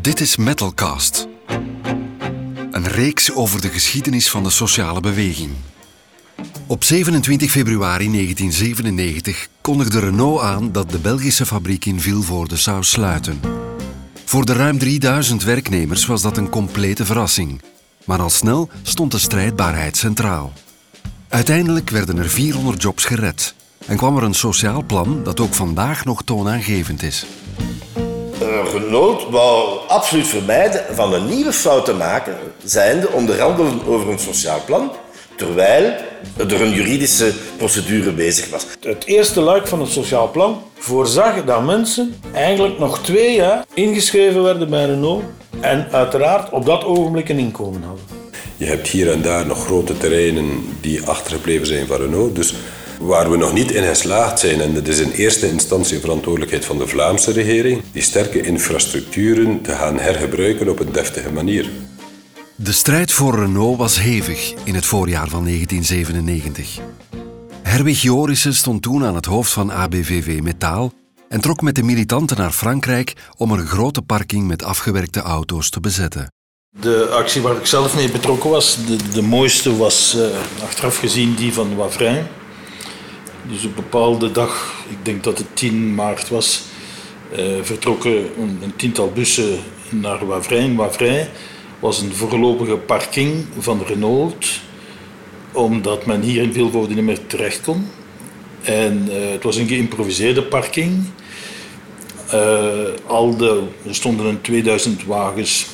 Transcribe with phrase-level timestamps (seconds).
[0.00, 1.28] Dit is Metalcast.
[2.70, 5.50] Een reeks over de geschiedenis van de sociale beweging.
[6.66, 13.40] Op 27 februari 1997 kondigde Renault aan dat de Belgische fabriek in Vilvoorde zou sluiten.
[14.24, 17.62] Voor de ruim 3000 werknemers was dat een complete verrassing.
[18.04, 20.52] Maar al snel stond de strijdbaarheid centraal.
[21.28, 23.54] Uiteindelijk werden er 400 jobs gered
[23.86, 27.26] en kwam er een sociaal plan dat ook vandaag nog toonaangevend is.
[28.72, 34.62] Renault wou absoluut vermijden van een nieuwe fout te maken, zijnde onderhandelen over een sociaal
[34.66, 34.92] plan,
[35.36, 35.94] terwijl
[36.36, 38.66] er een juridische procedure bezig was.
[38.80, 44.42] Het eerste luik van het sociaal plan voorzag dat mensen eigenlijk nog twee jaar ingeschreven
[44.42, 45.24] werden bij Renault
[45.60, 48.04] en uiteraard op dat ogenblik een inkomen hadden.
[48.56, 52.36] Je hebt hier en daar nog grote terreinen die achtergebleven zijn van Renault.
[52.36, 52.54] Dus
[53.00, 56.78] Waar we nog niet in geslaagd zijn, en dat is in eerste instantie verantwoordelijkheid van
[56.78, 61.70] de Vlaamse regering, die sterke infrastructuren te gaan hergebruiken op een deftige manier.
[62.56, 66.78] De strijd voor Renault was hevig in het voorjaar van 1997.
[67.62, 70.92] Herwig Jorissen stond toen aan het hoofd van ABVV Metaal
[71.28, 75.70] en trok met de militanten naar Frankrijk om er een grote parking met afgewerkte auto's
[75.70, 76.32] te bezetten.
[76.80, 80.22] De actie waar ik zelf mee betrokken was, de, de mooiste was uh,
[80.62, 82.26] achteraf gezien die van Wavrin.
[83.48, 86.62] Dus op bepaalde dag, ik denk dat het 10 maart was,
[87.38, 90.76] uh, vertrokken een, tiental bussen naar Wavrin.
[90.76, 91.26] Wavrin
[91.78, 94.46] was een voorlopige parking van Renault,
[95.52, 97.86] omdat men hier in Vilvoorde niet meer terecht kon.
[98.62, 101.04] En uh, het was een geïmproviseerde parking.
[102.34, 102.70] Uh,
[103.06, 105.66] al de, er stonden een 2000 wagens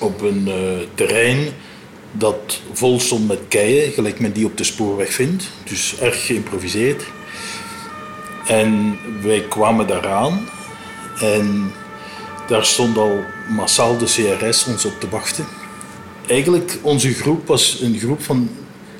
[0.00, 0.48] op een
[0.94, 1.48] terrein
[2.12, 5.44] dat vol stond met keien, gelijk men die op de spoorweg vindt.
[5.64, 7.04] Dus erg geïmproviseerd.
[8.46, 10.48] En wij kwamen daaraan
[11.20, 11.72] en
[12.48, 15.46] daar stond al massaal de CRS ons op te wachten.
[16.26, 18.50] Eigenlijk, onze groep was een groep van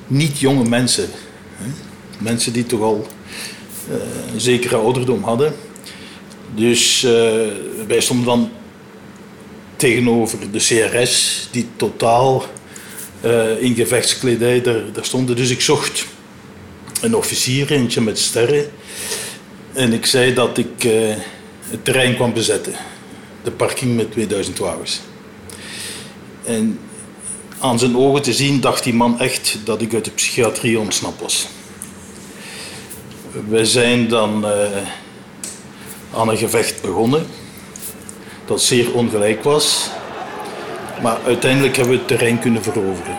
[0.07, 1.09] niet jonge mensen.
[2.19, 3.07] Mensen die toch al
[3.89, 3.95] uh,
[4.33, 5.55] een zekere ouderdom hadden.
[6.55, 7.11] Dus uh,
[7.87, 8.51] wij stonden dan
[9.77, 12.45] tegenover de CRS, die totaal
[13.25, 15.37] uh, in gevechtskledij daar, daar, stonden.
[15.37, 16.07] Dus ik zocht
[17.01, 18.71] een officier, eentje met sterren.
[19.73, 21.15] En ik zei dat ik uh,
[21.61, 22.75] het terrein kwam bezetten.
[23.43, 25.01] De parking met 2000 wagens.
[26.45, 26.79] En
[27.59, 31.21] aan zijn ogen te zien dacht die man echt dat ik uit de psychiatrie ontsnapt
[31.21, 31.47] was.
[33.49, 34.51] We zijn dan uh,
[36.15, 37.27] aan een gevecht begonnen.
[38.45, 39.91] Dat zeer ongelijk was.
[41.03, 43.17] Maar uiteindelijk hebben we het terrein kunnen veroveren.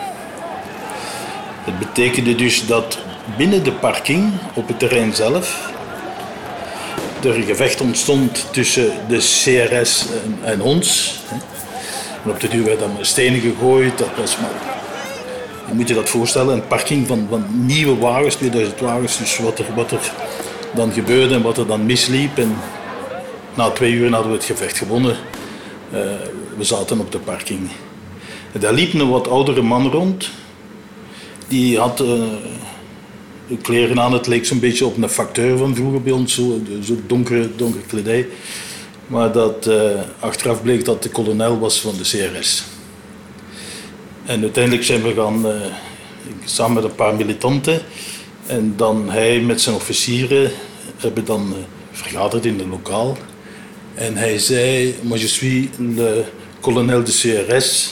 [1.64, 2.98] Het betekende dus dat
[3.36, 5.70] binnen de parking, op het terrein zelf,
[7.24, 10.06] er een gevecht ontstond tussen de CRS
[10.42, 11.18] en, ons.
[12.24, 13.98] En op de duur werden dan stenen gegooid.
[13.98, 14.50] Dat was maar,
[15.68, 19.18] je moet je dat voorstellen, een parking van, van nieuwe wagens, 2000 wagens.
[19.18, 20.12] Dus wat er, wat er
[20.74, 22.38] dan gebeurde en wat er dan misliep.
[22.38, 22.56] En
[23.54, 25.16] na twee uur hadden we het gevecht gewonnen.
[25.94, 26.00] Uh,
[26.60, 27.68] we zaten op de parking.
[28.52, 30.30] Daar liep een wat oudere man rond.
[31.48, 32.22] Die had uh,
[33.62, 34.12] kleren aan.
[34.12, 36.34] Het leek zo'n beetje op een facteur van vroeger bij ons.
[36.34, 38.28] Zo, zo donkere, donkere kledij.
[39.06, 42.64] Maar dat, uh, achteraf bleek dat de kolonel was van de CRS.
[44.24, 45.52] En uiteindelijk zijn we gaan, uh,
[46.44, 47.80] samen met een paar militanten...
[48.46, 50.50] en dan hij met zijn officieren
[50.96, 51.54] hebben dan
[51.90, 53.16] vergaderd in het lokaal.
[53.94, 55.68] En hij zei, moi je suis
[56.60, 57.90] colonel de CRS.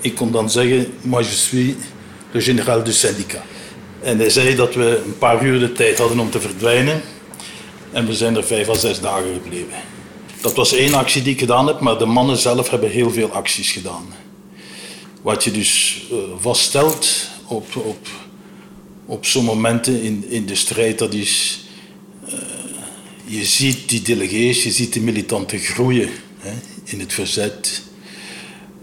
[0.00, 1.74] Ik kon dan zeggen, moi je suis
[2.32, 3.42] le général du syndicat.
[4.02, 7.02] En hij zei dat we een paar uur de tijd hadden om te verdwijnen.
[7.92, 9.82] En we zijn er vijf à zes dagen gebleven.
[10.40, 13.30] Dat was één actie die ik gedaan heb, maar de mannen zelf hebben heel veel
[13.30, 14.06] acties gedaan.
[15.22, 18.08] Wat je dus uh, vaststelt op, op,
[19.06, 21.64] op zo'n momenten in, in de strijd, dat is...
[22.28, 22.34] Uh,
[23.24, 26.08] je ziet die delegees, je ziet de militanten groeien
[26.38, 26.52] hè,
[26.84, 27.82] in het verzet.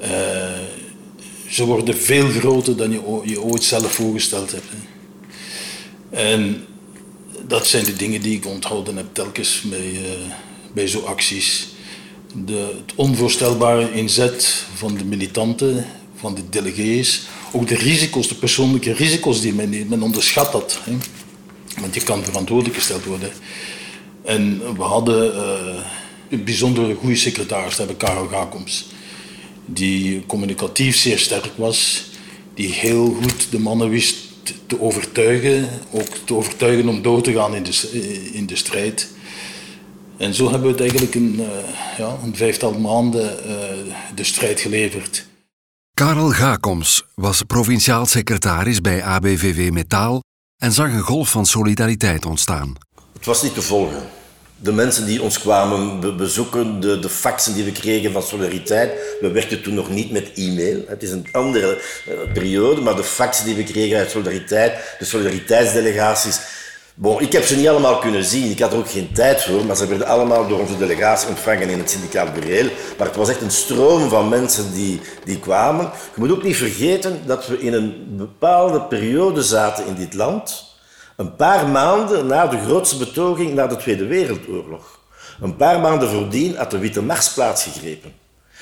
[0.02, 0.08] Uh,
[1.50, 4.66] ze worden veel groter dan je, je ooit zelf voorgesteld hebt.
[4.70, 4.78] Hè.
[6.10, 6.66] En
[7.48, 10.00] dat zijn de dingen die ik onthouden heb telkens bij, uh,
[10.74, 11.68] bij zo'n acties.
[12.46, 12.54] De,
[12.86, 15.86] het onvoorstelbare inzet van de militanten,
[16.16, 17.22] van de delegees.
[17.52, 19.90] Ook de risico's, de persoonlijke risico's die men neemt.
[19.90, 20.80] Men onderschat dat.
[20.84, 20.92] Hè.
[21.82, 23.32] Want je kan verantwoordelijk gesteld worden.
[24.24, 25.84] En we hadden uh,
[26.30, 28.86] een bijzonder goede secretaris, dat hebben Karel Gakoms.
[29.69, 32.10] Die communicatief zeer sterk was.
[32.54, 34.16] Die heel goed de mannen wist
[34.66, 35.69] te overtuigen.
[35.92, 39.08] Ook te overtuigen om dood te gaan in de, in de strijd.
[40.18, 41.48] En zo hebben we het eigenlijk een, uh,
[41.98, 43.54] ja, een vijftal maanden uh,
[44.16, 45.25] de strijd geleverd.
[45.94, 50.22] Karel Gakoms was provinciaal secretaris bij ABVV Metaal
[50.58, 52.75] en zag een golf van solidariteit ontstaan.
[53.13, 54.04] Het was niet te volgen.
[54.59, 58.92] De mensen die ons kwamen bezoeken, de, de faxen die we kregen van solidariteit.
[59.21, 60.83] We werkten toen nog niet met e-mail.
[60.88, 65.06] Het is een andere uh, periode, maar de faxen die we kregen uit solidariteit, de
[65.06, 66.39] solidariteitsdelegaties,
[67.00, 69.65] Bon, ik heb ze niet allemaal kunnen zien, ik had er ook geen tijd voor,
[69.65, 72.69] maar ze werden allemaal door onze delegatie ontvangen in het syndicaat Bureel.
[72.98, 75.86] Maar het was echt een stroom van mensen die, die kwamen.
[75.86, 80.67] Je moet ook niet vergeten dat we in een bepaalde periode zaten in dit land,
[81.18, 85.00] een paar maanden na de grootste betoging na de Tweede Wereldoorlog.
[85.42, 88.14] Een paar maanden voordien had de Witte Mars plaatsgegrepen.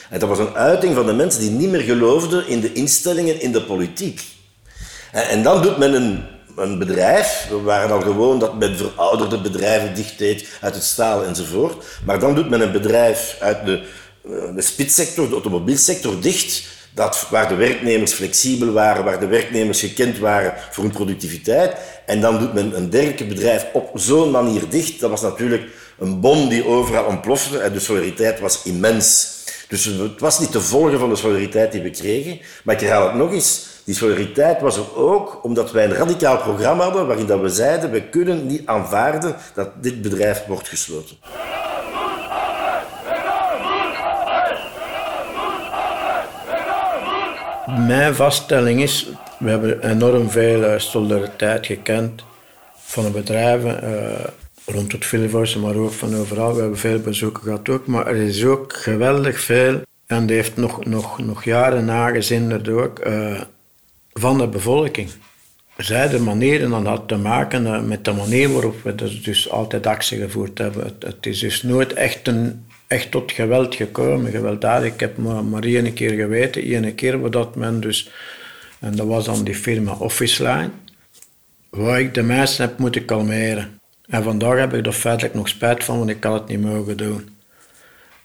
[0.10, 3.42] En dat was een uiting van de mensen die niet meer geloofden in de instellingen
[3.42, 4.24] in de politiek.
[5.12, 6.24] En, dan doet men een
[6.56, 7.48] een bedrijf.
[7.50, 11.86] We waren al gewoon dat men verouderde bedrijven dicht deed uit het staal enzovoort.
[12.06, 13.84] Maar dan doet men een bedrijf uit de,
[14.25, 16.74] eh, de spitssector, de automobielsector, dicht.
[16.94, 21.75] Dat, waar de werknemers flexibel waren, waar de werknemers gekend waren voor hun productiviteit.
[22.06, 25.00] En dan doet men een dergelijk bedrijf op zo'n manier dicht.
[25.00, 25.63] Dat was natuurlijk
[26.00, 27.60] een bom die overal ontplofte.
[27.60, 29.34] En de solidariteit was immens.
[29.68, 32.40] Dus het was niet te volgen van de solidariteit die we kregen.
[32.63, 33.74] Maar ik herhaal het nog eens.
[33.84, 37.92] Die solidariteit was er ook omdat wij een radicaal programma hadden waarin dat we zeiden
[37.92, 41.18] we kunnen niet aanvaarden dat dit bedrijf wordt gesloten.
[47.88, 49.10] Mijn vaststelling is,
[49.40, 52.24] we hebben enorm veel eh, solidariteit gekend
[52.76, 54.26] van de bedrijven uh,
[54.66, 56.54] rond het Vilvoorse, maar ook van overal.
[56.54, 60.58] We hebben veel bezoeken gehad ook, maar er is ook geweldig veel, en die heeft
[60.58, 63.42] nog, nog, nog jaren nagezinderd ook, uh,
[64.14, 65.10] van de bevolking.
[65.78, 69.50] Zij de manieren dan had te maken eh, met de manier waarop we dus, dus
[69.50, 70.84] altijd actie gevoerd hebben.
[70.84, 74.94] Het, het, is dus nooit echt, een, echt tot geweld gekomen, gewelddadig.
[74.94, 78.10] Ik heb maar, maar één keer geweten, één keer dat men dus...
[78.86, 80.70] En dat was dan die firma Office Line,
[81.70, 83.80] waar ik de mensen heb moeten kalmeren.
[84.08, 86.98] En vandaag heb ik er feitelijk nog spijt van, want ik kan het niet mogen
[86.98, 87.30] doen.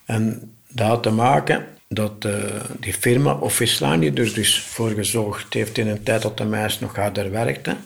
[0.04, 2.34] En dat had te maken dat uh,
[2.80, 6.80] die firma Office die er dus voor gezorgd heeft in een tijd dat de meisjes
[6.80, 7.78] nog harder werkten,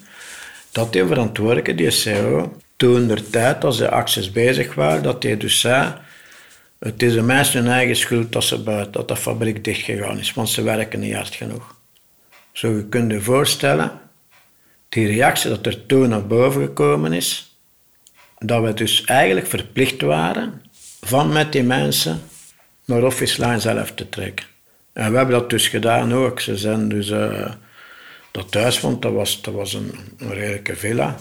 [0.73, 5.37] dat die verantwoordelijke, die CEO, toen de tijd als de acties bezig waren, dat hij
[5.37, 5.95] dus zei,
[6.79, 10.33] het is de mensen hun eigen schuld dat, ze buiten, dat de fabriek dichtgegaan is,
[10.33, 11.74] want ze werken niet hard genoeg.
[12.55, 14.01] Zo je kunt je voorstellen,
[14.89, 17.59] die reactie dat er toen naar boven gekomen is,
[18.39, 20.63] dat we dus eigenlijk verplicht waren
[21.01, 22.23] van met die mensen
[22.85, 24.47] naar Office Line zelf te trekken.
[24.93, 26.41] En we hebben dat dus gedaan ook.
[26.41, 27.53] Ze zijn dus uh,
[28.31, 31.17] dat thuis vond, dat was, dat was een, een redelijke villa,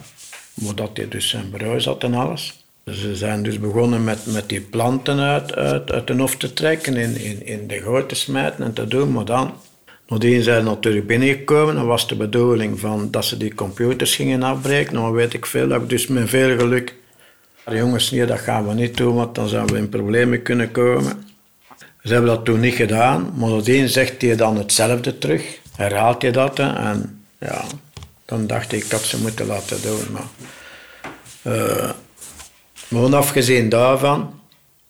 [0.53, 2.63] waar dat hij dus zijn bureau zat en alles.
[2.83, 6.53] Dus ze zijn dus begonnen met, met die planten uit, uit, uit de hof te
[6.53, 9.53] trekken, in, in, in de goot te smijten en te doen, maar dan...
[10.07, 14.43] Nadien zijn ze natuurlijk binnengekomen en was de bedoeling van dat ze die computers gingen
[14.43, 14.93] afbreken.
[14.93, 16.95] Nou weet ik veel, dat dus met veel geluk...
[17.71, 21.25] Jongens, nee, dat gaan we niet doen, want dan zouden we in problemen kunnen komen.
[22.03, 25.59] Ze hebben dat toen niet gedaan, maar nadien zegt hij dan hetzelfde terug.
[25.75, 27.63] Herhaalt hij dat en ja,
[28.25, 29.99] dan dacht ik dat ze moeten laten doen.
[30.11, 30.27] Maar,
[31.55, 31.91] uh,
[32.87, 34.39] maar afgezien daarvan,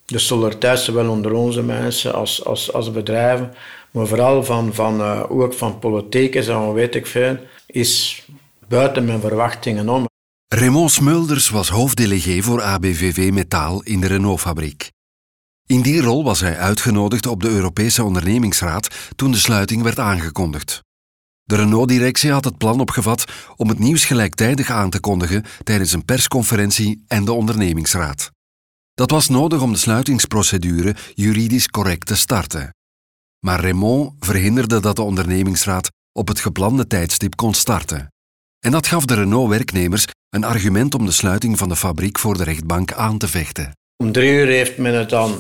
[0.06, 3.54] de solidariteit zowel onder onze mensen als, als, als bedrijven,
[3.94, 8.26] maar vooral van, van, uh, ook van politiek en weet ik veel, is
[8.68, 10.06] buiten mijn verwachtingen om.
[10.48, 14.92] Raymond Smulders was hoofddelegé voor ABVV Metaal in de Renault-fabriek.
[15.66, 20.84] In die rol was hij uitgenodigd op de Europese ondernemingsraad toen de sluiting werd aangekondigd.
[21.44, 26.06] De Renault-directie had het plan opgevat om het nieuws gelijktijdig aan te kondigen tijdens een
[26.06, 28.32] persconferentie en de ondernemingsraad.
[28.94, 32.74] Dat was nodig om de sluitingsprocedure juridisch correct te starten.
[33.46, 38.08] Maar Raymond verhinderde dat de ondernemingsraad op het geplande tijdstip kon starten.
[38.60, 42.44] En dat gaf de Renault-werknemers een argument om de sluiting van de fabriek voor de
[42.44, 43.72] rechtbank aan te vechten.
[43.98, 45.36] Om drie uur heeft men het dan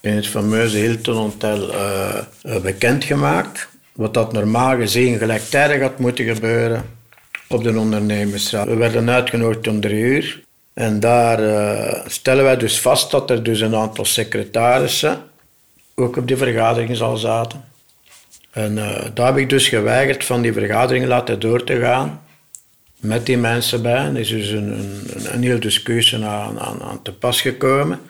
[0.00, 3.68] in het fameuze Hilton Hotel uh, bekendgemaakt.
[3.92, 6.84] Wat dat normaal gezien gelijktijdig had moeten gebeuren
[7.48, 8.66] op de ondernemingsraad.
[8.66, 10.42] We werden uitgenodigd om drie uur.
[10.74, 15.29] En daar uh, stellen wij dus vast dat er dus een aantal secretarissen
[16.00, 17.64] ook op die vergadering zal zaten.
[18.50, 22.20] En uh, daar heb ik dus geweigerd van die vergadering laten door te gaan
[23.00, 24.06] met die mensen bij.
[24.06, 28.00] Er is dus een, een, een hele discussie aan, aan, aan, te pas gekomen.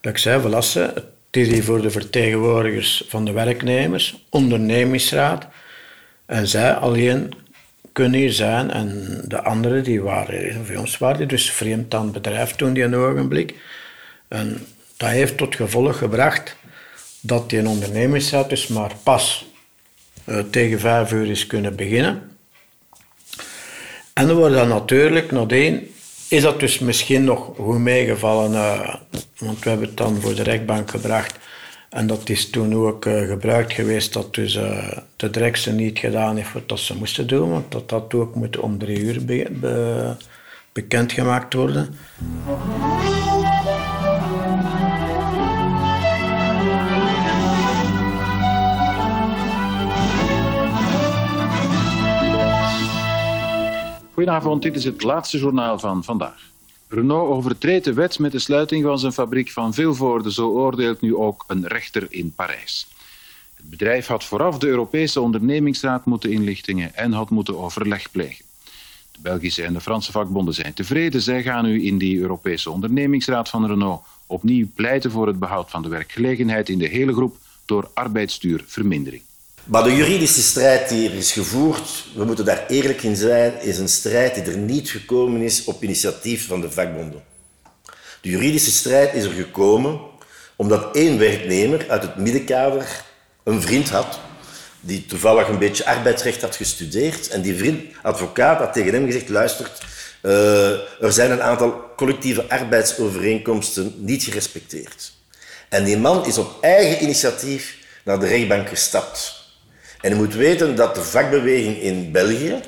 [0.00, 5.46] Dat ik zei, Velasse, het is hier voor de vertegenwoordigers van de werknemers, ondernemingsraad.
[6.26, 7.32] En zij alleen
[7.92, 12.04] kunnen hier zijn en de anderen die waren, voor ons waren die dus vreemd aan
[12.04, 13.54] het bedrijf toen die een ogenblik.
[14.28, 14.66] En
[14.96, 16.56] dat heeft tot gevolg gebracht
[17.26, 19.46] dat die ondernemingsraad dus maar pas
[20.24, 22.30] uh, tegen vijf uur is kunnen beginnen.
[24.12, 25.94] En dan wordt dat natuurlijk nadien,
[26.28, 28.94] is dat dus misschien nog goed meegevallen, uh,
[29.38, 31.38] want we hebben het dan voor de rechtbank gebracht.
[31.90, 34.52] En dat is toen ook uh, gebruikt geweest dat dus,
[35.16, 38.78] de directie niet gedaan heeft wat ze moesten doen, want dat had ook moet om
[38.78, 40.14] drie uur be be
[40.72, 41.96] bekendgemaakt worden.
[54.16, 56.50] Goedenavond, dit is het laatste journaal van vandaag.
[56.88, 61.16] Renault overtreedt de wet met de sluiting van zijn fabriek van Vilvoorde, zo oordeelt nu
[61.16, 62.88] ook een rechter in Parijs.
[63.54, 68.44] Het bedrijf had vooraf de Europese ondernemingsraad moeten inlichtingen en had moeten overleg plegen.
[69.12, 71.22] De Belgische en de Franse vakbonden zijn tevreden.
[71.22, 75.82] Zij gaan nu in die Europese ondernemingsraad van Renault opnieuw pleiten voor het behoud van
[75.82, 79.22] de werkgelegenheid in de hele groep door arbeidsduurvermindering.
[79.66, 83.78] Maar de juridische strijd die er is gevoerd, we moeten daar eerlijk in zijn, is
[83.78, 87.22] een strijd die er niet gekomen is op initiatief van de vakbonden.
[88.20, 90.00] De juridische strijd is er gekomen
[90.56, 93.04] omdat één werknemer uit het middenkader
[93.44, 94.18] een vriend had
[94.86, 97.28] die toevallig een beetje arbeidsrecht had gestudeerd.
[97.28, 99.82] En die vriend, advocaat, had tegen hem gezegd, luistert,
[100.22, 100.70] uh,
[101.02, 105.12] er zijn een aantal collectieve arbeidsovereenkomsten niet gerespecteerd.
[105.68, 109.45] En die man is op eigen initiatief naar de rechtbank gestapt.
[110.06, 112.60] En je moet weten dat de vakbeweging in België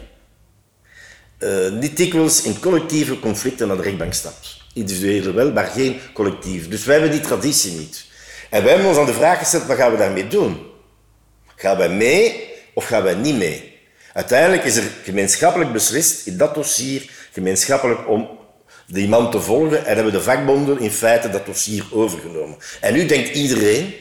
[1.38, 4.56] uh, niet dikwijls in collectieve conflicten naar de rechtbank stapt.
[4.74, 6.68] Individueel wel, maar geen collectief.
[6.68, 8.06] Dus wij hebben die traditie niet.
[8.50, 10.66] En wij hebben ons aan de vraag gesteld, wat gaan we daarmee doen?
[11.56, 13.78] Gaan wij mee of gaan wij niet mee?
[14.12, 18.28] Uiteindelijk is er gemeenschappelijk beslist in dat dossier, gemeenschappelijk om
[18.86, 22.56] die man te volgen en hebben de vakbonden in feite dat dossier overgenomen.
[22.80, 23.94] En nu denkt iedereen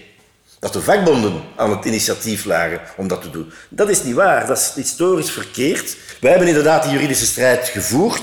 [0.71, 3.51] dat de vakbonden aan het initiatief lagen om dat te doen.
[3.69, 5.97] Dat is niet waar, dat is historisch verkeerd.
[6.21, 8.21] Wij hebben inderdaad die juridische strijd gevoerd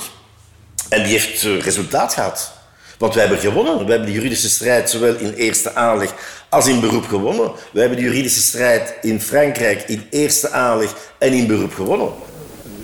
[0.89, 2.53] en die heeft eh, resultaat gehad.
[2.99, 3.85] Want wij hebben gewonnen.
[3.85, 6.15] We hebben de juridische strijd zowel in eerste aanleg
[6.49, 7.53] als in beroep gewonnen.
[7.73, 12.09] We hebben de juridische strijd in Frankrijk in eerste aanleg en in beroep gewonnen.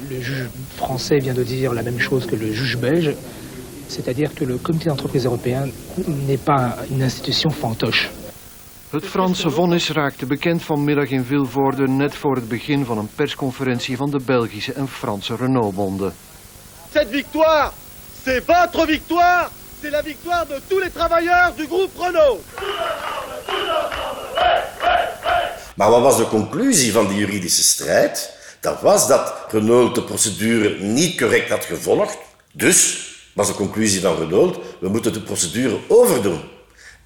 [0.08, 3.14] Le juge français vient de dire la même chose que le juge belge,
[3.86, 5.70] c'est-à-dire que le comité d'entreprise européen
[6.26, 8.10] n'est pas une institution fantoche.
[8.90, 13.96] Het Franse vonnis raakte bekend vanmiddag in Vilvoorde net voor het begin van een persconferentie
[13.96, 16.12] van de Belgische en Franse Renault-bonden.
[16.92, 17.72] Cette victoire,
[18.24, 22.40] c'est votre victoire, c'est la victoire de tous les travailleurs du groupe Renault.
[25.76, 28.32] Maar wat was de conclusie van die juridische strijd?
[28.60, 32.18] Dat was dat Renault de procedure niet correct had gevolgd.
[32.52, 36.58] Dus was de conclusie van Renault, we moeten de procedure overdoen.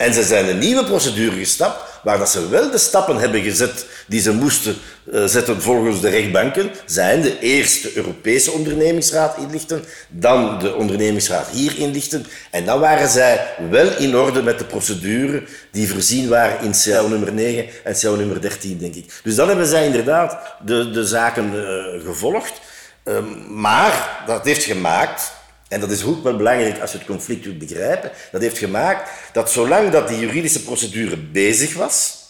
[0.05, 3.87] En ze zijn een nieuwe procedure gestapt, waar dat ze wel de stappen hebben gezet
[4.07, 4.77] die ze moesten
[5.13, 11.79] uh, zetten volgens de rechtbanken, zijn de eerste Europese ondernemingsraad inlichten, dan de ondernemingsraad hier
[11.79, 12.27] inlichten.
[12.51, 17.09] En dan waren zij wel in orde met de procedure die voorzien waren in CAO
[17.09, 19.21] nummer 9 en CAO nummer 13, denk ik.
[19.23, 22.61] Dus dan hebben zij inderdaad de, de zaken uh, gevolgd.
[23.05, 23.19] Uh,
[23.49, 25.33] maar dat heeft gemaakt
[25.69, 29.11] en dat is ook wel belangrijk als je het conflict wilt begrijpen, dat heeft gemaakt
[29.33, 32.23] dat zolang dat die juridische procedure bezig was,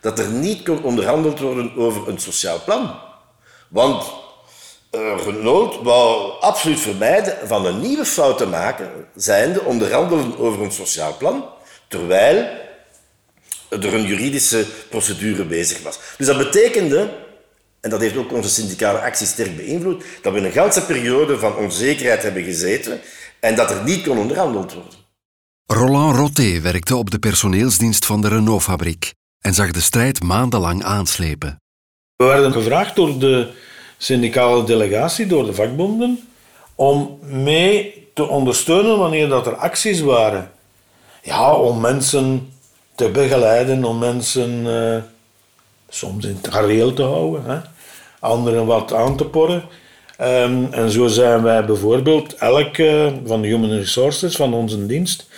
[0.00, 2.98] dat er niet kon onderhandeld worden over een sociaal plan.
[3.68, 4.04] Want
[4.90, 10.72] uh, Renault wou absoluut vermijden van een nieuwe fout te maken, zijnde onderhandelen over een
[10.72, 11.44] sociaal plan,
[11.88, 12.36] terwijl
[13.68, 15.98] er een juridische procedure bezig was.
[16.16, 17.10] Dus dat betekende
[17.80, 21.56] en dat heeft ook onze syndicale actie sterk beïnvloed, dat we een ganse periode van
[21.56, 23.00] onzekerheid hebben gezeten
[23.40, 24.98] en dat er niet kon onderhandeld worden.
[25.66, 31.56] Roland Roté werkte op de personeelsdienst van de Renault-fabriek en zag de strijd maandenlang aanslepen.
[32.16, 33.52] We werden gevraagd door de
[33.98, 36.28] syndicale delegatie, door de vakbonden,
[36.74, 40.50] om mee te ondersteunen wanneer dat er acties waren.
[41.22, 42.52] Ja, om mensen
[42.94, 44.66] te begeleiden, om mensen...
[44.66, 45.02] Uh,
[45.90, 47.58] soms in het gareel te houden, hè.
[48.20, 49.62] anderen wat aan te porren.
[50.20, 55.28] Um, en zo zijn wij bijvoorbeeld elke van de Human Resources van onze dienst,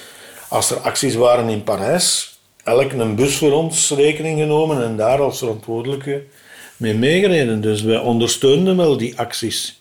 [0.48, 5.20] als er acties waren in Parijs, elk een bus voor ons rekening genomen en daar
[5.20, 6.22] als verantwoordelijke
[6.76, 7.60] mee meegereden.
[7.60, 9.80] Dus wij ondersteunden wel die acties.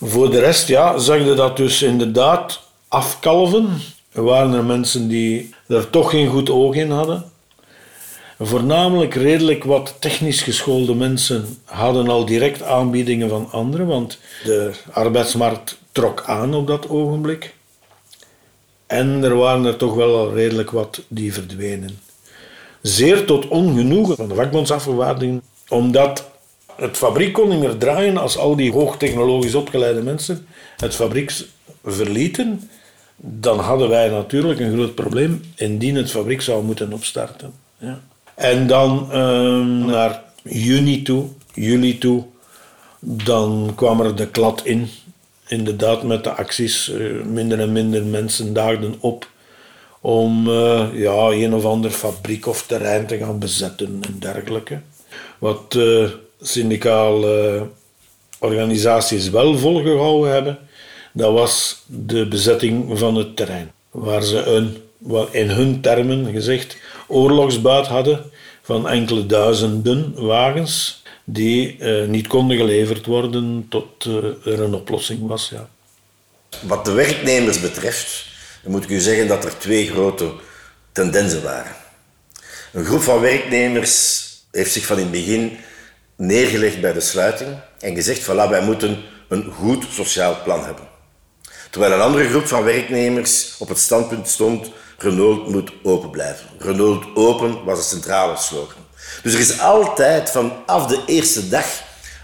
[0.00, 3.68] Voor de rest, ja, zag dat dus inderdaad afkalven.
[4.12, 7.31] Er waren er mensen die er toch geen goed oog in hadden.
[8.44, 15.78] Voornamelijk redelijk wat technisch geschoolde mensen hadden al direct aanbiedingen van anderen, want de arbeidsmarkt
[15.92, 17.54] trok aan op dat ogenblik.
[18.86, 21.98] En er waren er toch wel al redelijk wat die verdwenen.
[22.80, 26.30] Zeer tot ongenoegen van de vakbondsafgevaardigden, omdat
[26.76, 30.46] het fabriek kon niet meer draaien als al die hoogtechnologisch opgeleide mensen
[30.76, 31.32] het fabriek
[31.84, 32.70] verlieten.
[33.16, 37.52] Dan hadden wij natuurlijk een groot probleem indien het fabriek zou moeten opstarten.
[37.78, 38.00] Ja.
[38.34, 42.24] En dan ehm, naar juni toe, juli toe,
[42.98, 44.88] dan kwam er de klad in.
[45.46, 46.90] Inderdaad, met de acties.
[46.90, 49.30] eh, minder en minder mensen daagden op
[50.00, 54.80] om eh, ja, een of ander fabriek of terrein te gaan bezetten en dergelijke.
[55.38, 56.08] Wat uh,
[56.40, 57.66] syndicale
[58.38, 60.58] organisaties wel volgehouden hebben,
[61.12, 63.72] dat was de bezetting van het terrein.
[63.90, 64.76] Waar ze een,
[65.30, 66.76] in hun termen gezegd,
[67.12, 68.30] oorlogsbuit hadden
[68.62, 74.14] van enkele duizenden wagens die uh, niet konden geleverd worden tot uh,
[74.44, 75.48] er een oplossing was.
[75.48, 75.68] Ja.
[76.60, 78.26] Wat de werknemers betreft,
[78.62, 80.32] dan moet ik u zeggen dat er twee grote
[80.92, 81.76] tendensen waren.
[82.72, 85.58] Een groep van werknemers heeft zich van in het begin
[86.16, 90.88] neergelegd bij de sluiting en gezegd: voilà, wij moeten een goed sociaal plan hebben.
[91.70, 94.70] Terwijl een andere groep van werknemers op het standpunt stond:
[95.02, 96.46] Renault moet open blijven.
[96.58, 98.86] Renault open was de centrale slogan.
[99.22, 101.66] Dus er is altijd vanaf de eerste dag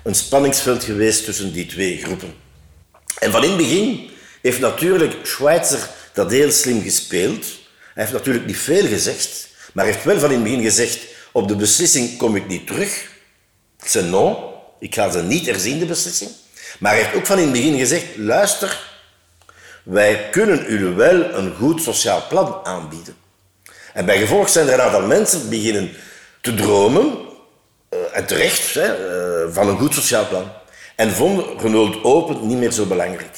[0.04, 2.34] een spanningsveld geweest tussen die twee groepen.
[3.18, 4.10] En van in het begin
[4.42, 7.44] heeft natuurlijk Schweitzer dat heel slim gespeeld.
[7.94, 10.98] Hij heeft natuurlijk niet veel gezegd, maar heeft wel van in het begin gezegd:
[11.32, 13.06] op de beslissing kom ik niet terug.
[13.92, 14.36] Non,
[14.78, 16.30] ik ga ze niet herzien, de beslissing.
[16.78, 18.87] Maar hij heeft ook van in het begin gezegd: luister,
[19.88, 23.16] wij kunnen u wel een goed sociaal plan aanbieden.
[23.92, 25.90] En bij gevolg zijn er een aantal mensen beginnen
[26.40, 27.04] te dromen,
[27.90, 28.84] uh, en terecht, uh,
[29.50, 30.44] van een goed sociaal plan.
[30.96, 33.36] En vonden Renault Open niet meer zo belangrijk.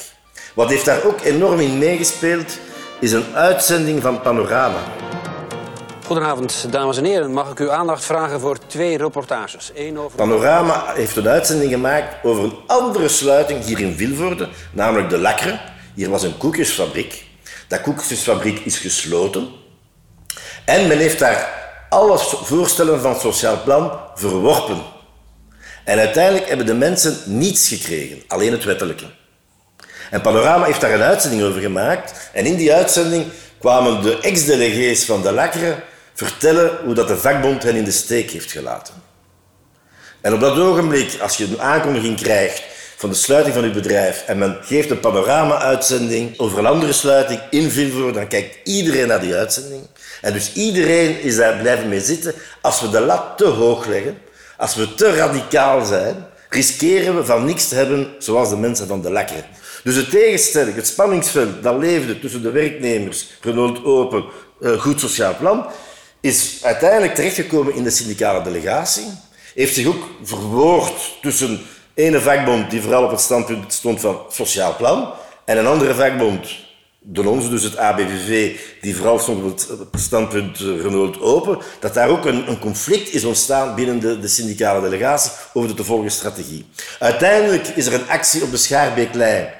[0.53, 2.57] Wat heeft daar ook enorm in meegespeeld,
[2.99, 4.79] is een uitzending van Panorama.
[6.05, 7.33] Goedenavond, dames en heren.
[7.33, 9.71] Mag ik uw aandacht vragen voor twee reportages?
[9.75, 10.17] Eén over...
[10.17, 15.70] Panorama heeft een uitzending gemaakt over een andere sluiting hier in Vilvoorde, namelijk de Lakkeren.
[15.95, 17.25] Hier was een koekjesfabriek.
[17.67, 19.49] Dat koekjesfabriek is gesloten.
[20.65, 24.81] En men heeft daar alle voorstellen van het sociaal plan verworpen.
[25.83, 29.05] En uiteindelijk hebben de mensen niets gekregen, alleen het wettelijke.
[30.09, 32.29] En Panorama heeft daar een uitzending over gemaakt.
[32.33, 33.25] En in die uitzending
[33.59, 38.31] kwamen de ex-delegees van de Lakkeren vertellen hoe dat de vakbond hen in de steek
[38.31, 38.93] heeft gelaten.
[40.21, 42.63] En op dat ogenblik, als je een aankondiging krijgt
[43.01, 47.39] van de sluiting van uw bedrijf en men geeft een panorama-uitzending over een andere sluiting
[47.49, 49.81] in Vilvoorde, dan kijkt iedereen naar die uitzending.
[50.21, 52.33] En dus iedereen is daar blijven mee zitten.
[52.61, 54.17] Als we de lat te hoog leggen,
[54.57, 59.01] als we te radicaal zijn, riskeren we van niks te hebben zoals de mensen van
[59.01, 59.45] de Lakkeren.
[59.83, 64.23] Dus de tegenstelling, het spanningsveld dat leefde tussen de werknemers, Renault Open,
[64.59, 65.65] uh, goed sociaal plan,
[66.19, 69.05] is uiteindelijk terechtgekomen in de syndicale delegatie.
[69.53, 71.59] Heeft zich ook verwoord tussen
[72.01, 75.13] ene vakbond die vooral op het standpunt stond van sociaal plan
[75.45, 76.47] en een andere vakbond,
[76.99, 82.09] de onze, dus het ABVV, die vooral stond op het standpunt Renault Open, dat daar
[82.09, 86.11] ook een, een conflict is ontstaan binnen de, de syndicale delegatie over de te volgen
[86.11, 86.65] strategie.
[86.99, 89.53] Uiteindelijk is er een actie op de Schaarbeeklijn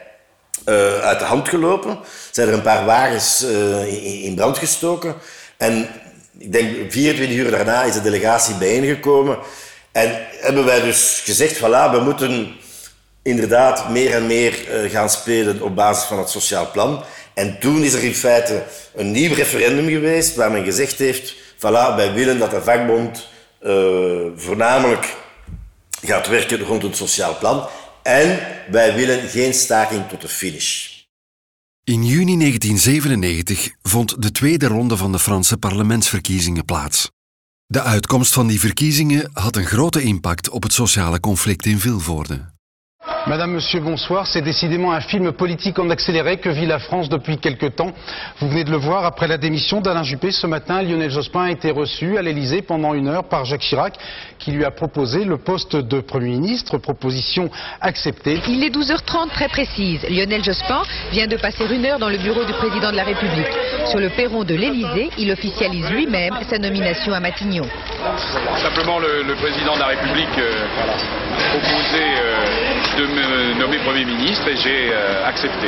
[0.65, 1.99] uh, uit de hand gelopen.
[2.31, 5.15] Zijn er een paar wagens uh, in brand gestoken.
[5.57, 5.89] En
[6.37, 9.37] ik denk 24 uur daarna is de delegatie bijeengekomen.
[9.91, 12.55] En hebben wij dus gezegd, voilà, we moeten
[13.23, 17.03] inderdaad meer en meer uh, gaan spelen op basis van het sociaal plan.
[17.33, 18.63] En toen is er in feite
[18.95, 23.29] een nieuw referendum geweest waar men gezegd heeft, voilà, wij willen dat de vakbond
[24.35, 25.15] voornamelijk
[26.01, 27.67] gaat werken rond het sociaal plan.
[28.03, 28.39] En
[28.71, 30.89] wij willen geen staking tot de finish.
[31.83, 37.09] In juni 1997 vond de tweede ronde van de Franse parlementsverkiezingen plaats.
[37.71, 42.50] De uitkomst van die verkiezingen had een grote impact op het sociale conflict in Vilvoorde.
[43.27, 44.25] Madame, Monsieur, bonsoir.
[44.25, 47.91] C'est décidément un film politique en accéléré que vit la France depuis quelque temps.
[48.39, 51.51] Vous venez de le voir, après la démission d'Alain Juppé, ce matin, Lionel Jospin a
[51.51, 53.93] été reçu à l'Elysée pendant une heure par Jacques Chirac,
[54.39, 58.39] qui lui a proposé le poste de Premier ministre, proposition acceptée.
[58.49, 60.01] Il est 12h30 très précise.
[60.09, 60.81] Lionel Jospin
[61.11, 63.51] vient de passer une heure dans le bureau du président de la République.
[63.85, 67.67] Sur le perron de l'Elysée, il officialise lui-même sa nomination à Matignon.
[68.63, 70.65] Simplement, le, le président de la République euh,
[71.51, 75.67] proposait euh, de me nommer Premier ministre et j'ai euh, accepté.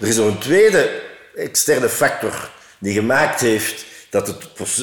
[0.00, 1.02] Er is nog een tweede
[1.34, 4.40] externe factor die gemaakt heeft dat het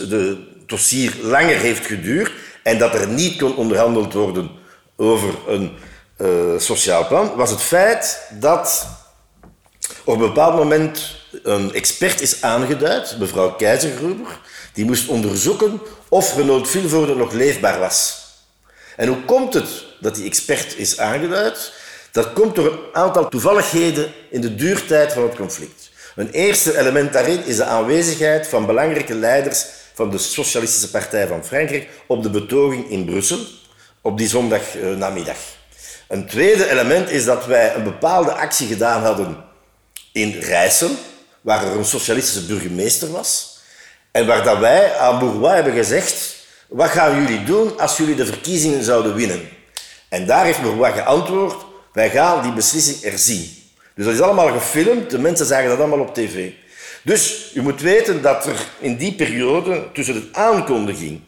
[0.09, 2.31] de dossier langer heeft geduurd
[2.63, 4.51] en dat er niet kon onderhandeld worden
[4.95, 5.71] over een
[6.17, 8.87] uh, sociaal plan, was het feit dat
[10.03, 14.39] op een bepaald moment een expert is aangeduid, mevrouw Keizergruber,
[14.73, 18.23] die moest onderzoeken of Renaud Vilvoorde nog leefbaar was.
[18.95, 21.73] En hoe komt het dat die expert is aangeduid?
[22.11, 25.89] Dat komt door een aantal toevalligheden in de duurtijd van het conflict.
[26.15, 31.45] Een eerste element daarin is de aanwezigheid van belangrijke leiders van de Socialistische Partij van
[31.45, 33.39] Frankrijk op de betoging in Brussel
[34.01, 35.37] op die zondagnamiddag.
[36.07, 39.43] Een tweede element is dat wij een bepaalde actie gedaan hadden
[40.13, 40.89] in Rijssel,
[41.41, 43.59] waar er een socialistische burgemeester was,
[44.11, 46.35] en waar dat wij aan Bourgois hebben gezegd,
[46.67, 49.49] wat gaan jullie doen als jullie de verkiezingen zouden winnen?
[50.09, 53.49] En daar heeft Bourgois geantwoord, wij gaan die beslissing erzien.
[53.95, 56.51] Dus dat is allemaal gefilmd, de mensen zagen dat allemaal op tv.
[57.03, 61.21] Dus u moet weten dat er in die periode, tussen de aankondiging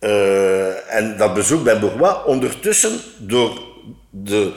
[0.00, 3.62] uh, en dat bezoek bij Bourgois, ondertussen door
[4.10, 4.52] de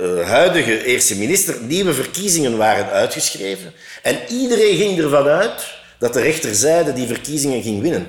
[0.00, 3.72] uh, huidige eerste minister nieuwe verkiezingen waren uitgeschreven.
[4.02, 8.06] En iedereen ging ervan uit dat de rechterzijde die verkiezingen ging winnen.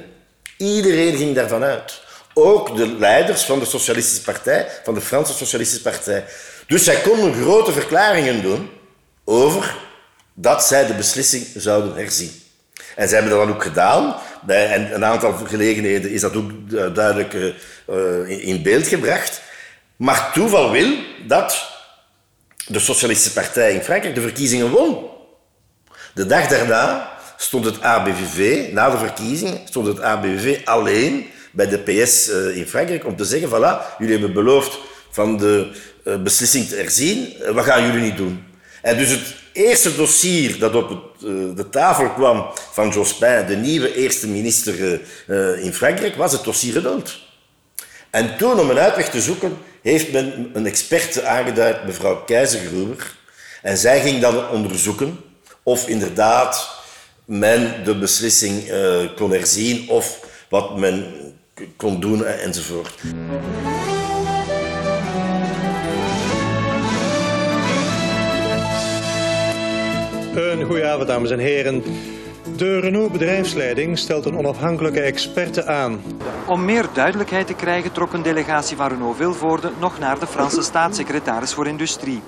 [0.58, 2.02] Iedereen ging daarvan uit.
[2.44, 6.26] Ook de leiders van de Socialistische Partij, van de Franse Socialistische Partij.
[6.68, 8.70] Dus zij konden grote verklaringen doen
[9.26, 9.76] over
[10.34, 12.32] dat zij de beslissing zouden herzien.
[12.96, 14.16] En ze hebben dat dan ook gedaan.
[14.42, 16.52] Bij een aantal gelegenheden is dat ook
[16.96, 19.42] duidelijk uh, in beeld gebracht.
[19.96, 20.94] Maar toeval wil
[21.28, 21.70] dat
[22.68, 25.06] de Socialistische Partij in Frankrijk de verkiezingen won.
[26.14, 31.78] De dag daarna stond het ABVV, na de verkiezingen, stond het ABVV alleen bij de
[31.78, 34.80] PS in Frankrijk om te zeggen, voilà, jullie hebben beloofd
[35.12, 35.72] van de
[36.04, 38.44] beslissing te herzien, wat gaan jullie niet doen?
[38.82, 41.20] En dus het eerste dossier dat op
[41.56, 45.00] de tafel kwam van Jospin, de nieuwe eerste minister
[45.62, 47.20] in Frankrijk, was het dossier Renault.
[48.10, 53.16] En toen, om een uitweg te zoeken, heeft men een experte aangeduid, mevrouw Keizergruber.
[53.62, 55.20] En zij ging dan onderzoeken
[55.64, 56.70] of inderdaad
[57.26, 58.72] men de beslissing
[59.16, 61.14] kon herzien of wat men
[61.76, 62.96] kon doen enzovoort.
[70.36, 71.84] Een goede avond, dames en heren.
[72.56, 76.02] De Renault bedrijfsleiding stelt een onafhankelijke experte aan.
[76.48, 80.62] Om meer duidelijkheid te krijgen trok een delegatie van Renault Vilvoorde nog naar de Franse
[80.62, 82.22] staatssecretaris voor Industrie.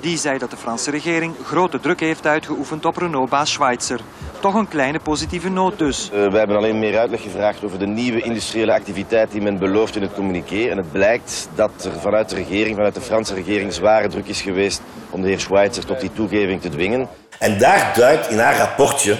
[0.00, 4.00] Die zei dat de Franse regering grote druk heeft uitgeoefend op Renault-baas Schweitzer.
[4.40, 6.10] Toch een kleine positieve noot dus.
[6.14, 9.96] Uh, we hebben alleen meer uitleg gevraagd over de nieuwe industriële activiteit die men belooft
[9.96, 10.68] in het communiqué.
[10.68, 14.40] En het blijkt dat er vanuit de regering, vanuit de Franse regering, zware druk is
[14.40, 14.80] geweest
[15.10, 17.08] om de heer Schweitzer tot die toegeving te dwingen.
[17.38, 19.16] En daar duidt in haar rapportje,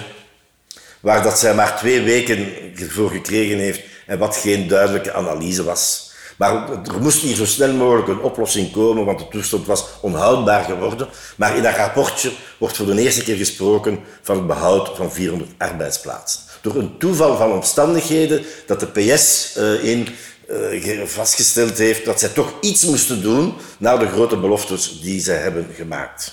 [0.99, 2.47] waar dat zij maar twee weken
[2.89, 6.08] voor gekregen heeft en wat geen duidelijke analyse was.
[6.39, 10.63] Maar er moest hier zo snel mogelijk een oplossing komen, want de toestand was onhoudbaar
[10.63, 11.07] geworden.
[11.35, 15.51] Maar in dat rapportje wordt voor de eerste keer gesproken van het behoud van 400
[15.57, 16.41] arbeidsplaatsen.
[16.61, 20.07] Door een toeval van omstandigheden dat de PS uh, in
[20.49, 25.37] uh, vastgesteld heeft dat zij toch iets moesten doen na de grote beloftes die zij
[25.37, 26.31] hebben gemaakt.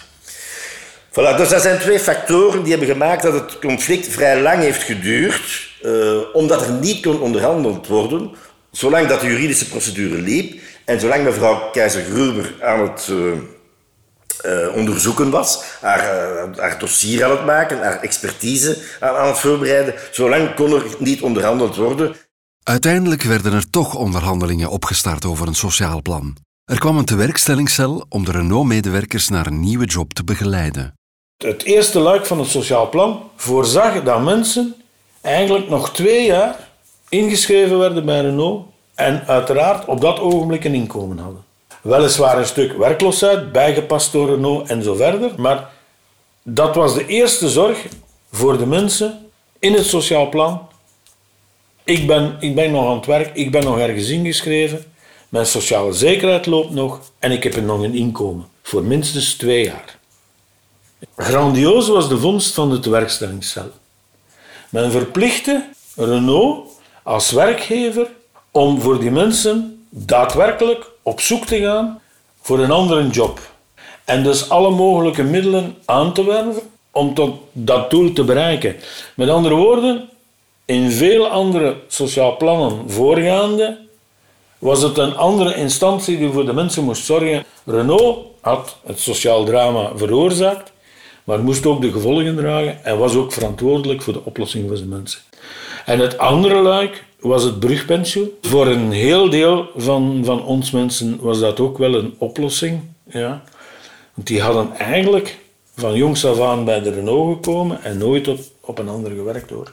[1.10, 4.82] Voilà, dus dat zijn twee factoren die hebben gemaakt dat het conflict vrij lang heeft
[4.82, 8.30] geduurd, uh, omdat er niet kon onderhandeld worden,
[8.76, 13.32] zolang dat de juridische procedure liep en zolang mevrouw Keizer-Gruber aan het uh,
[14.46, 16.00] uh, onderzoeken was, haar,
[16.56, 21.22] haar, dossier aan het maken, haar expertise aan, aan het voorbereiden, zolang kon er niet
[21.22, 22.16] onderhandeld worden.
[22.62, 26.36] Uiteindelijk werden er toch onderhandelingen opgestart over een sociaal plan.
[26.64, 30.94] Er kwam een tewerkstellingscel om de Renault-medewerkers naar een nieuwe job te begeleiden.
[31.36, 34.74] Het eerste luik van het sociaal plan voorzag dat mensen
[35.20, 36.65] eigenlijk nog twee jaar
[37.08, 41.44] ingeschreven werden bij Renault en uiteraard op dat ogenblik een inkomen hadden.
[41.82, 45.70] Weliswaar een stuk werkloosheid, bijgepast door Renault en zo verder, maar
[46.42, 47.86] dat was de eerste zorg
[48.32, 50.68] voor de mensen in het sociaal plan.
[51.84, 54.84] Ik ben, ik ben nog aan het werk, ik ben nog ergens ingeschreven,
[55.28, 59.98] mijn sociale zekerheid loopt nog en ik heb nog een inkomen voor minstens twee jaar.
[61.16, 63.70] Grandioos was de vondst van de tewerkstellingscel.
[64.68, 66.65] Men verplichtte Renault
[67.06, 68.06] als werkgever
[68.50, 72.00] om voor die mensen daadwerkelijk op zoek te gaan
[72.40, 73.40] voor een andere job.
[74.04, 78.76] En dus alle mogelijke middelen aan te werven om tot dat doel te bereiken.
[79.14, 80.08] Met andere woorden,
[80.64, 83.78] in veel andere sociaal plannen voorgaande
[84.58, 87.44] was het een andere instantie die voor de mensen moest zorgen.
[87.64, 90.72] Renault had het sociaal drama veroorzaakt
[91.26, 94.88] maar moest ook de gevolgen dragen en was ook verantwoordelijk voor de oplossing van zijn
[94.88, 95.20] mensen.
[95.84, 98.30] En het andere luik was het brugpensioen.
[98.42, 102.80] Voor een heel deel van, van ons mensen was dat ook wel een oplossing.
[103.10, 103.42] Ja.
[104.14, 105.38] Want die hadden eigenlijk
[105.74, 109.50] van jongs af aan bij de Renault gekomen en nooit op, op een ander gewerkt
[109.50, 109.72] hoor.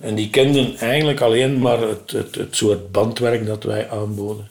[0.00, 4.48] En die kenden eigenlijk alleen maar het, het, het soort bandwerk dat wij aanboden.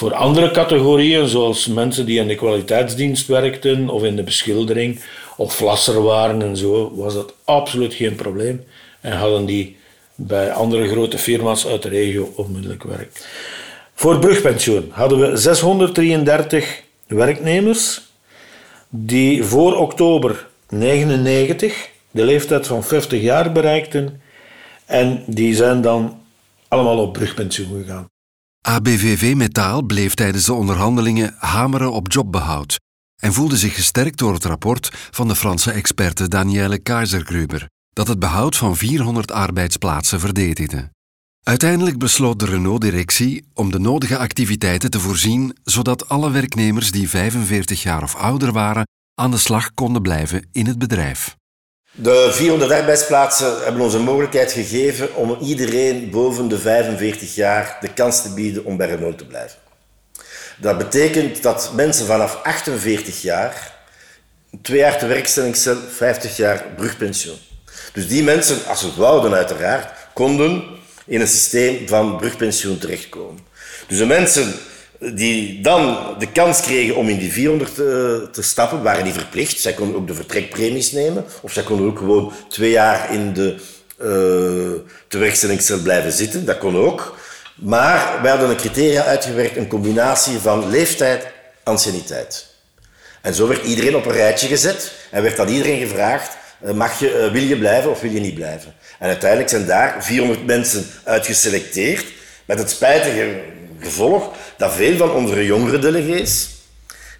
[0.00, 5.00] Voor andere categorieën, zoals mensen die in de kwaliteitsdienst werkten of in de beschildering
[5.36, 8.64] of flasser waren en zo, was dat absoluut geen probleem.
[9.00, 9.76] En hadden die
[10.14, 13.10] bij andere grote firma's uit de regio onmiddellijk werk.
[13.94, 18.00] Voor brugpensioen hadden we 633 werknemers
[18.88, 24.20] die voor oktober 99 de leeftijd van 50 jaar bereikten
[24.86, 26.20] en die zijn dan
[26.68, 28.08] allemaal op brugpensioen gegaan.
[28.66, 32.78] ABVV Metaal bleef tijdens de onderhandelingen hameren op jobbehoud
[33.16, 38.18] en voelde zich gesterkt door het rapport van de Franse experte Danielle Kaisergruber, dat het
[38.18, 40.90] behoud van 400 arbeidsplaatsen verdedigde.
[41.42, 47.82] Uiteindelijk besloot de Renault-directie om de nodige activiteiten te voorzien, zodat alle werknemers die 45
[47.82, 51.36] jaar of ouder waren aan de slag konden blijven in het bedrijf.
[52.02, 57.92] De 400 arbeidsplaatsen hebben ons een mogelijkheid gegeven om iedereen boven de 45 jaar de
[57.92, 59.58] kans te bieden om bij Renault te blijven.
[60.58, 63.74] Dat betekent dat mensen vanaf 48 jaar,
[64.62, 67.38] twee jaar te werkstellingscel, 50 jaar brugpensioen.
[67.92, 70.64] Dus die mensen, als ze wouden uiteraard, konden
[71.06, 73.46] in een systeem van brugpensioen terechtkomen.
[73.86, 74.54] Dus de mensen
[75.00, 79.60] die dan de kans kregen om in die 400 te, te, stappen, waren die verplicht.
[79.60, 83.56] Zij konden ook de vertrekpremies nemen, of zij konden ook gewoon twee jaar in de
[84.02, 86.44] uh, tewerkstellingscel blijven zitten.
[86.44, 87.16] Dat kon ook.
[87.54, 91.26] Maar wij hadden een criteria uitgewerkt, een combinatie van leeftijd,
[91.62, 92.46] anciëniteit.
[93.20, 96.98] En zo werd iedereen op een rijtje gezet en werd aan iedereen gevraagd, eh, mag
[96.98, 98.74] je, wil je blijven of wil je niet blijven?
[98.98, 102.06] En uiteindelijk zijn daar 400 mensen uitgeselecteerd,
[102.44, 103.40] met het spijtige
[103.80, 106.48] gevolg dat veel van onze jongere delegees,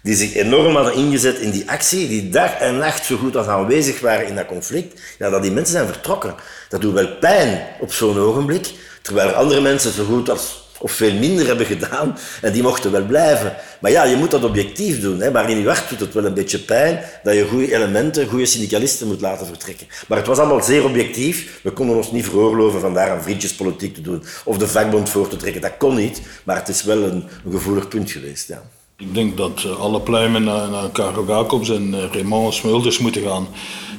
[0.03, 3.47] die zich enorm hadden ingezet in die actie, die dag en nacht zo goed als
[3.47, 6.35] aanwezig waren in dat conflict, ja, dat die mensen zijn vertrokken.
[6.69, 10.91] Dat doet wel pijn op zo'n ogenblik, terwijl er andere mensen zo goed als of
[10.91, 13.55] veel minder hebben gedaan en die mochten wel blijven.
[13.79, 15.19] Maar ja, je moet dat objectief doen.
[15.19, 15.31] Hè.
[15.31, 18.45] Maar in je hart doet het wel een beetje pijn dat je goede elementen, goede
[18.45, 19.87] syndicalisten moet laten vertrekken.
[20.07, 21.59] Maar het was allemaal zeer objectief.
[21.63, 25.27] We konden ons niet veroorloven van daar een vriendjespolitiek te doen of de vakbond voor
[25.27, 25.61] te trekken.
[25.61, 28.47] Dat kon niet, maar het is wel een, gevoelig punt geweest.
[28.47, 28.63] Ja.
[28.97, 33.21] Ik denk dat eh, alle pluimen naar, naar Karel Jacobs en uh, Raymond Smulders moeten
[33.21, 33.47] gaan.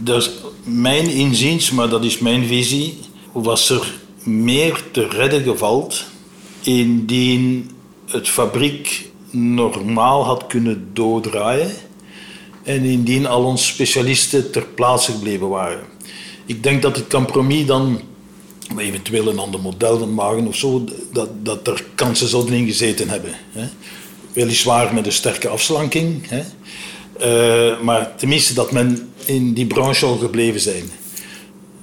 [0.05, 0.31] Is
[0.65, 2.99] mijn inziens, maar dat is mijn visie.
[3.33, 3.93] Was er
[4.25, 6.05] meer te redden gevalt
[6.63, 7.71] indien
[8.07, 11.71] het fabriek normaal had kunnen doordraaien
[12.63, 15.85] en indien al onze specialisten ter plaatse gebleven waren.
[16.47, 18.01] Ik denk dat het compromis dan
[18.77, 23.09] eventueel een ander model van maken of zo, dat, dat er kansen zouden in gezeten
[23.09, 23.35] hebben.
[23.53, 23.69] Hè.
[24.33, 26.43] Weliswaar met een sterke afslanking, hè.
[27.21, 30.91] Uh, maar tenminste dat men in die branche al gebleven zijn.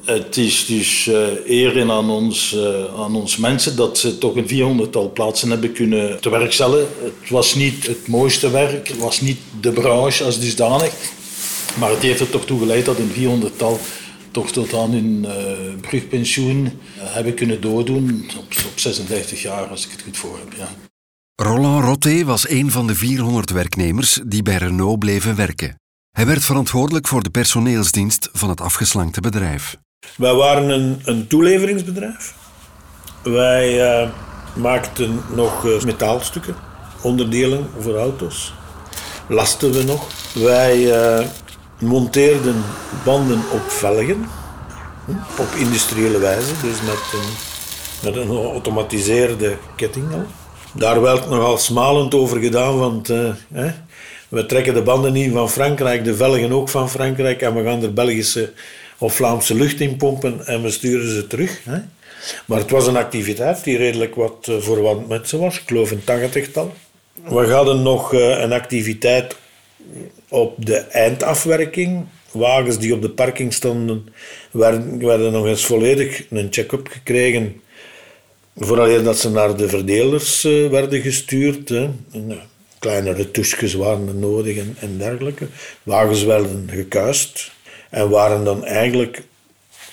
[0.10, 4.88] Het is dus uh, eer aan ons, uh, aan ons mensen dat ze toch een
[4.88, 6.30] 400-tal plaatsen hebben kunnen te.
[6.30, 10.94] Het was niet het mooiste werk, het was niet de branche als dusdanig.
[11.80, 13.80] Maar het heeft er toch toe geleid dat een 400-tal
[14.32, 15.32] toch tot aan hun uh,
[15.82, 18.30] brugpensioen hebben kunnen doordoen.
[18.38, 20.54] Op, op 56 jaar, als ik het goed voor heb.
[20.58, 20.70] Ja.
[21.36, 25.76] Roland Roté was een van de 400 werknemers die bij Renault bleven werken.
[26.12, 29.78] Hij werd verantwoordelijk voor de personeelsdienst van het afgeslankte bedrijf.
[30.20, 32.34] Wij waren een, een toeleveringsbedrijf.
[33.24, 34.10] Wij uh,
[34.56, 36.56] maakten nog uh, metaalstukken,
[37.02, 38.54] onderdelen voor auto's.
[39.28, 40.08] Lasten we nog.
[40.34, 41.26] Wij uh,
[41.80, 42.64] monteerden
[43.04, 44.26] banden op velgen,
[45.06, 47.30] hm, op industriële wijze, dus met een,
[48.04, 50.06] met een geautomatiseerde ketting.
[50.74, 53.08] Daar werd nogal smalend over gedaan, want
[53.54, 53.72] hè,
[54.30, 57.84] we trekken de banden niet van Frankrijk, de velgen ook van Frankrijk en we gaan
[57.84, 58.54] er Belgische
[59.00, 61.62] of Vlaamse lucht inpompen en we sturen ze terug.
[61.64, 61.80] Hè.
[62.46, 65.56] Maar het was een activiteit die redelijk wat eh, voor wat mensen was.
[65.56, 66.74] Ik geloof een tachtigtal.
[67.24, 69.36] We hadden nog eh, een activiteit
[70.28, 72.06] op de eindafwerking.
[72.32, 74.08] Wagens die op de parking stonden,
[74.52, 77.62] werden, werden nog eens volledig een check-up gekregen.
[78.56, 81.70] Vooral dat ze naar de verdelers uh, werden gestuurd.
[81.70, 81.90] Hè.
[82.12, 82.40] En,
[82.80, 85.48] kleine retouches waren nodig en, en dergelijke.
[85.84, 87.52] Wagens werden gekuist
[87.90, 89.24] en waren dan eigenlijk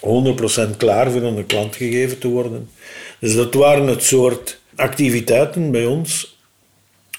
[0.01, 2.71] 100% klaar voor aan de klant gegeven te worden.
[3.19, 6.39] Dus dat waren het soort activiteiten bij ons.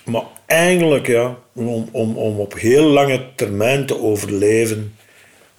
[0.05, 4.95] Maar eigenlijk, ja, om, om, om op heel lange termijn te overleven,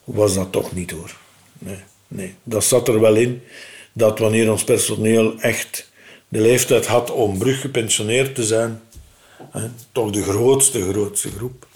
[0.04, 1.16] was dat toch niet hoor.
[1.58, 1.78] Nee,
[2.08, 2.34] nee.
[2.42, 3.42] Dat zat er wel in
[3.92, 5.90] dat wanneer ons personeel echt
[6.28, 8.80] de leeftijd had om bruggepensioneerd te zijn,
[9.50, 11.66] hè, toch de grootste, grootste groep,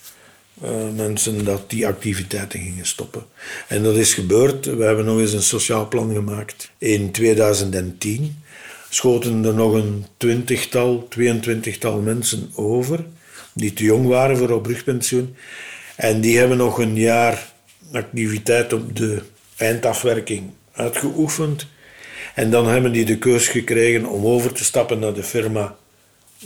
[0.65, 3.25] uh, mensen dat die activiteiten gingen stoppen.
[3.69, 4.65] En dat is gebeurd.
[4.65, 8.43] We hebben nog eens een sociaal plan gemaakt in 2010.
[8.89, 13.05] Schoten er nog een twintigtal, 22-tal mensen over
[13.53, 15.37] die te jong waren voor op brugpensioen.
[15.97, 17.53] En die hebben nog een jaar
[17.93, 19.23] activiteit op de
[19.57, 21.67] eindafwerking uitgeoefend.
[22.35, 25.77] En dan hebben die de keus gekregen om over te stappen naar de firma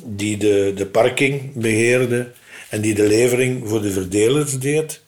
[0.05, 2.33] die de, de parking beheerde
[2.77, 5.03] en die de levering voor de verdelers deed.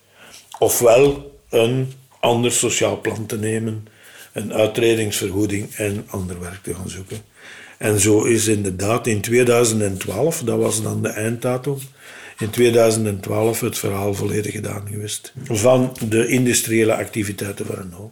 [0.59, 3.87] Ofwel een ander sociaal plan te nemen,
[4.33, 7.17] een uitredingsvergoeding en ander werk te gaan zoeken.
[7.77, 11.77] En zo is inderdaad in 2012, dat was dan de einddatum,
[12.37, 18.11] in 2012 het verhaal volledig gedaan geweest van de industriële activiteiten van Renault.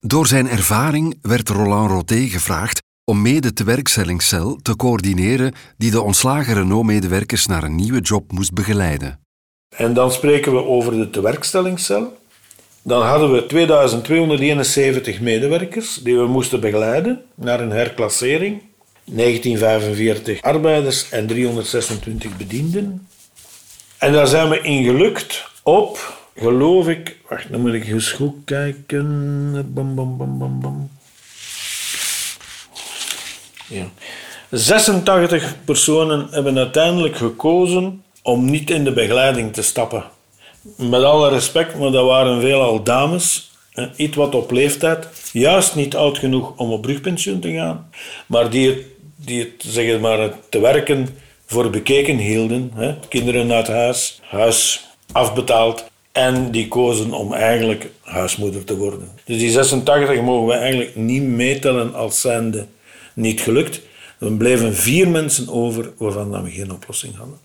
[0.00, 6.00] Door zijn ervaring werd Roland Roté gevraagd om mee de tewerkstellingscel te coördineren die de
[6.00, 9.18] ontslagen Renault-medewerkers naar een nieuwe job moest begeleiden.
[9.76, 12.16] En dan spreken we over de tewerkstellingscel.
[12.82, 18.62] Dan hadden we 2271 medewerkers die we moesten begeleiden naar een herklassering.
[19.04, 23.08] 1945 arbeiders en 326 bedienden.
[23.98, 28.34] En daar zijn we in gelukt op, geloof ik, wacht, dan moet ik eens goed
[28.44, 29.06] kijken.
[29.74, 30.90] Bam, bam, bam, bam, bam.
[33.72, 33.86] Ja.
[34.50, 40.04] 86 personen hebben uiteindelijk gekozen om niet in de begeleiding te stappen.
[40.76, 43.50] Met alle respect, maar dat waren veelal dames,
[43.96, 47.90] iets wat op leeftijd, juist niet oud genoeg om op brugpensioen te gaan,
[48.26, 48.78] maar die het,
[49.16, 51.08] die het, zeg maar, te werken
[51.46, 52.70] voor bekeken hielden.
[52.74, 52.94] Hè.
[53.08, 55.90] Kinderen uit huis, huis afbetaald.
[56.12, 59.08] En die kozen om eigenlijk huismoeder te worden.
[59.24, 62.66] Dus die 86 mogen we eigenlijk niet meetellen als zijnde
[63.14, 63.80] niet gelukt.
[64.18, 67.38] Er bleven vier mensen over waarvan we geen oplossing hadden.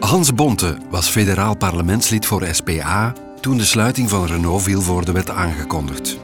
[0.00, 6.16] Hans Bonte was federaal parlementslid voor SPA toen de sluiting van Renault Vilvoorde werd aangekondigd.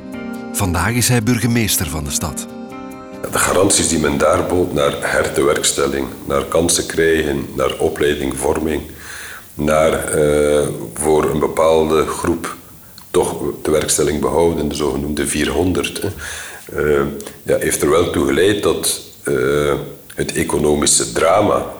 [0.52, 2.46] Vandaag is hij burgemeester van de stad.
[3.32, 8.82] De garanties die men daar bood naar hertewerkstelling, naar kansen krijgen, naar opleiding, vorming,
[9.54, 12.56] naar uh, voor een bepaalde groep
[13.12, 16.02] toch de werkstelling behouden, de zogenoemde 400,
[16.74, 17.00] uh,
[17.42, 19.74] ja, heeft er wel toe geleid dat uh,
[20.14, 21.72] het economische drama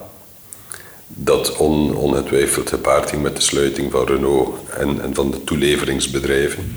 [1.06, 6.76] dat on, ongetwijfeld gepaard ging met de sluiting van Renault en, van de toeleveringsbedrijven,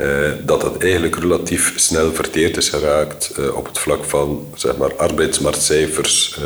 [0.00, 4.96] uh, dat dat eigenlijk relatief snel verteerd is geraakt op het vlak van zeg maar,
[4.96, 6.38] arbeidsmarktcijfers.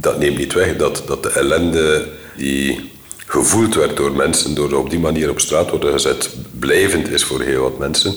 [0.00, 2.92] Dat neemt niet weg dat, dat de ellende die
[3.32, 7.40] gevoeld werd door mensen, door op die manier op straat worden gezet, blijvend is voor
[7.40, 8.14] heel wat mensen.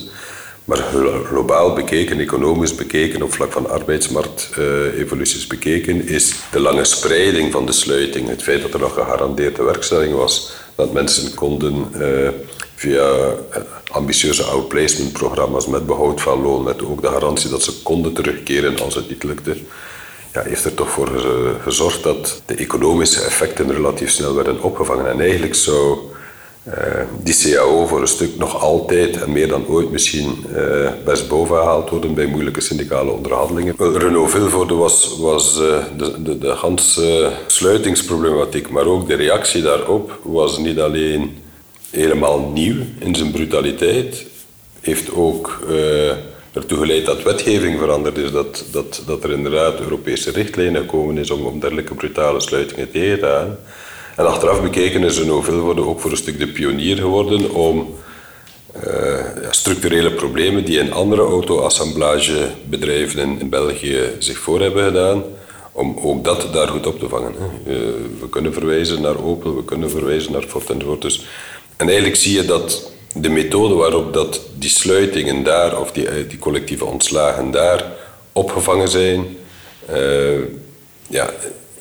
[0.65, 0.83] Maar
[1.25, 7.71] globaal bekeken, economisch bekeken, op vlak van arbeidsmarkt-evoluties bekeken, is de lange spreiding van de
[7.71, 11.85] sluiting, het feit dat er nog gegarandeerde werkstelling was, dat mensen konden
[12.75, 13.09] via
[13.91, 18.95] ambitieuze outplacement-programma's met behoud van loon, met ook de garantie dat ze konden terugkeren als
[18.95, 19.55] het niet lukte,
[20.35, 21.09] ja, heeft er toch voor
[21.61, 25.09] gezorgd dat de economische effecten relatief snel werden opgevangen.
[25.09, 25.97] En eigenlijk zou
[26.67, 26.73] uh,
[27.23, 31.55] die CAO voor een stuk nog altijd en meer dan ooit misschien uh, best boven
[31.55, 33.75] gehaald worden bij moeilijke syndicale onderhandelingen.
[33.77, 40.57] Renault Vilvoorde was, was de, de, de ganse sluitingsproblematiek, maar ook de reactie daarop was
[40.57, 41.37] niet alleen
[41.89, 44.25] helemaal nieuw in zijn brutaliteit.
[44.81, 45.59] Heeft ook
[46.55, 51.31] ertoe geleid dat wetgeving veranderd is, dat, dat, dat er inderdaad Europese richtlijnen gekomen is
[51.31, 53.57] om, om dergelijke brutale sluitingen tegen te gaan.
[54.15, 57.95] En achteraf bekeken is Renault worden ook voor een stuk de pionier geworden om
[59.41, 65.23] ja, structurele problemen die in andere auto-assemblagebedrijven in, België zich voor hebben gedaan,
[65.71, 67.33] om ook dat daar goed op te vangen.
[67.37, 67.45] Hè.
[67.73, 67.79] Uh,
[68.19, 71.01] we kunnen verwijzen naar Opel, we kunnen verwijzen naar Ford enzovoort.
[71.01, 71.25] Dus
[71.75, 76.39] en eigenlijk zie je dat de methode waarop dat die sluitingen daar, of die, die
[76.39, 77.83] collectieve ontslagen daar,
[78.31, 79.37] opgevangen zijn,
[79.91, 80.39] uh,
[81.07, 81.29] ja,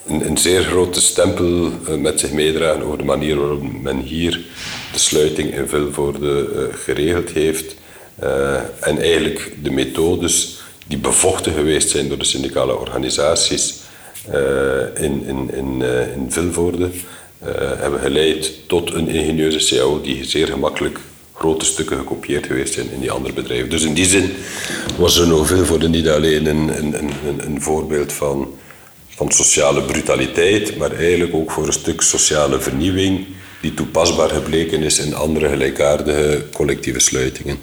[0.06, 4.40] een, zeer grote stempel uh, met zich meedragen over de manier waarop men hier
[4.92, 7.77] de sluiting in Vilvoorde geregeld heeft.
[8.81, 13.75] en eigenlijk de methodes die bevochten geweest zijn door de syndicale organisaties
[14.94, 15.83] in, in, in,
[16.15, 16.90] in Vilvoorde,
[17.79, 20.98] hebben geleid tot een ingenieuze CAO die zeer gemakkelijk
[21.35, 23.71] grote stukken gekopieerd geweest zijn in die andere bedrijven.
[23.71, 24.31] Dus in die zin
[24.97, 27.13] was veel voor de niet alleen een, een, een,
[27.47, 28.55] een voorbeeld van,
[29.09, 33.27] van sociale brutaliteit, maar eigenlijk ook voor een stuk sociale vernieuwing
[33.61, 37.59] die toepasbaar gebleken is in andere gelijkaardige collectieve sluitingen.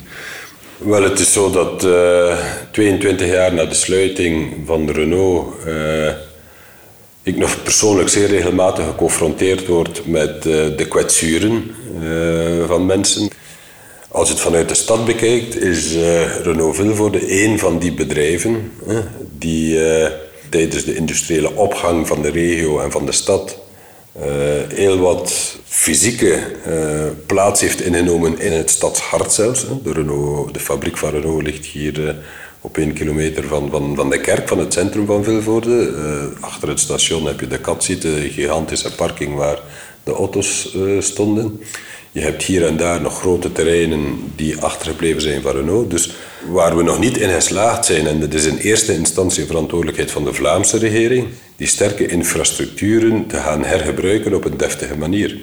[0.78, 2.38] Wel, het is zo dat uh,
[2.72, 6.08] 22 jaar na de sluiting van Renault uh,
[7.24, 11.76] ik nog persoonlijk zeer regelmatig geconfronteerd word met uh, de kwetsuren
[12.68, 13.30] van mensen.
[14.12, 15.94] Als je het vanuit de stad bekijkt, is
[16.44, 18.72] Renault Vilvoorde een van die bedrijven
[19.38, 19.80] die
[20.50, 23.58] tijdens de industriële opgang van de regio en van de stad
[24.74, 26.40] heel wat fysieke
[27.26, 29.66] plaats heeft ingenomen in het stadshart zelfs.
[29.84, 32.16] De, Renault, de fabriek van Renault ligt hier
[32.62, 35.94] op één kilometer van, van, van de kerk, van het centrum van Vilvoorde.
[36.40, 39.60] Achter het station heb je de Katsiet, de gigantische parking waar
[40.04, 41.62] de auto's stonden.
[42.12, 45.90] Je hebt hier en daar nog grote terreinen die achtergebleven zijn van Renault.
[45.90, 46.14] Dus
[46.48, 50.24] waar we nog niet in geslaagd zijn, en dat is in eerste instantie verantwoordelijkheid van
[50.24, 55.38] de Vlaamse regering, die sterke infrastructuren te gaan hergebruiken op een deftige manier.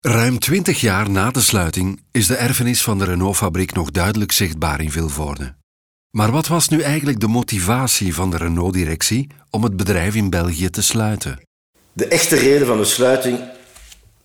[0.00, 4.80] Ruim twintig jaar na de sluiting is de erfenis van de Renault-fabriek nog duidelijk zichtbaar
[4.80, 5.54] in Vilvoorde.
[6.10, 10.70] Maar wat was nu eigenlijk de motivatie van de Renault-directie om het bedrijf in België
[10.70, 11.40] te sluiten?
[11.92, 13.38] De echte reden van de sluiting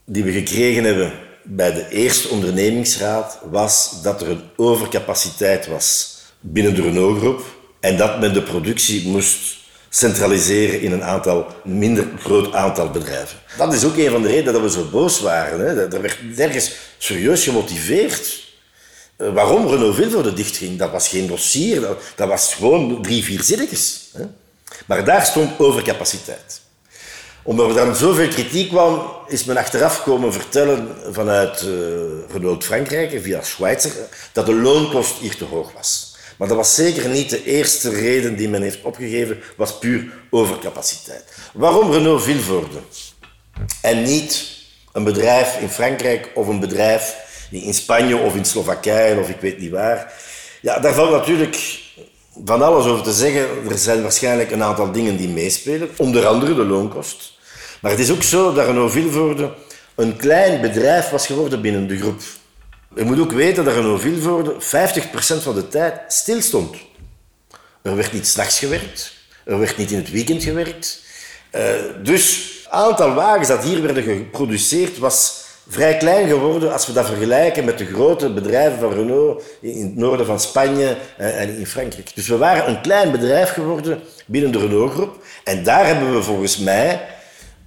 [0.05, 1.11] die we gekregen hebben
[1.51, 7.43] bij de eerste ondernemingsraad was dat er een overcapaciteit was binnen de Renault-groep
[7.79, 9.57] en dat men de productie moest
[9.89, 13.37] centraliseren in een aantal, minder groot aantal bedrijven.
[13.57, 15.59] Dat is ook een van de redenen dat we zo boos waren.
[15.59, 15.93] Hè.
[15.93, 18.47] Er werd nergens serieus gemotiveerd
[19.15, 20.77] eh, waarom Renault Vilvoorde dichtging.
[20.77, 21.81] Dat was geen dossier,
[22.15, 24.09] dat, was gewoon drie, vier zinnetjes.
[24.13, 24.23] Hè.
[24.85, 26.61] Maar daar stond overcapaciteit.
[27.49, 31.69] Omdat er dan zoveel kritiek kwam, is men achteraf komen vertellen vanuit uh,
[32.31, 33.91] Renault Frankrijk, via Schweitzer,
[34.31, 36.15] dat de loonkost hier te hoog was.
[36.37, 41.23] Maar dat was zeker niet de eerste reden die men heeft opgegeven, was puur overcapaciteit.
[41.53, 42.79] Waarom Renault Vilvoorde?
[43.81, 44.47] En niet
[44.91, 47.15] een bedrijf in Frankrijk of een bedrijf
[47.51, 50.13] in Spanje of in Slowakije of ik weet niet waar.
[50.61, 51.79] Ja, daar valt natuurlijk
[52.45, 53.47] van alles over te zeggen.
[53.69, 57.37] Er zijn waarschijnlijk een aantal dingen die meespelen, onder andere de loonkost.
[57.81, 59.53] Maar het is ook zo dat Renault Vilvoorde
[59.95, 62.21] een klein bedrijf was geworden binnen de groep.
[62.95, 64.57] Je moet ook weten dat Renault Vilvoorde 50%
[65.17, 66.75] van de tijd stil stond.
[67.81, 69.13] Er werd niet s'nachts gewerkt,
[69.45, 71.01] er werd niet in het weekend gewerkt.
[71.55, 71.61] Uh,
[72.03, 77.05] dus het aantal wagens dat hier werden geproduceerd was vrij klein geworden als we dat
[77.05, 81.67] vergelijken met de grote bedrijven van Renault in het noorden van Spanje eh, en in
[81.67, 82.15] Frankrijk.
[82.15, 85.23] Dus we waren een klein bedrijf geworden binnen de Renault-groep.
[85.43, 86.99] En daar hebben we volgens mij eh,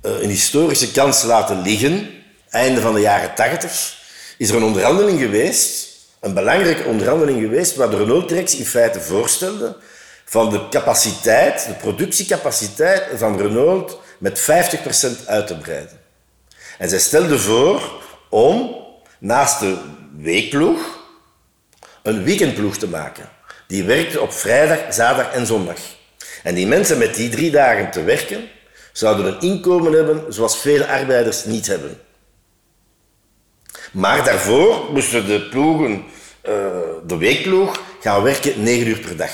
[0.02, 2.10] een historische kans laten liggen,
[2.50, 4.00] einde van de jaren 80
[4.38, 5.88] is er een onderhandeling geweest,
[6.20, 9.76] een belangrijke onderhandeling geweest, waar de Renault-directie in feite voorstelde
[10.24, 14.44] van de capaciteit, de productiecapaciteit van Renault met 50%
[15.26, 16.00] uit te breiden.
[16.78, 18.76] En zij stelde voor om
[19.18, 19.76] naast de
[20.16, 21.00] weekploeg
[22.02, 23.28] een weekendploeg te maken.
[23.66, 25.78] Die werkte op vrijdag, zaterdag en zondag.
[26.42, 28.48] En die mensen met die drie dagen te werken,
[28.92, 32.00] zouden een inkomen hebben zoals vele arbeiders niet hebben.
[33.92, 36.54] Maar daarvoor moesten de ploegen, uh,
[37.06, 39.32] de weekploeg, gaan werken 9 uur per dag.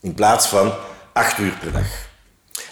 [0.00, 0.72] In plaats van
[1.12, 1.86] 8 uur per dag.